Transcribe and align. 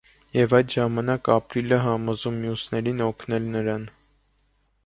Եվ 0.35 0.53
այդ 0.59 0.71
ժամանակ 0.75 1.29
ապրիլը 1.33 1.79
համոզում 1.83 2.39
մյուսներին 2.47 3.07
օգնել 3.11 3.47
նրան։ 3.59 3.89